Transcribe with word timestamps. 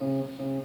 Mm-hmm. 0.00 0.57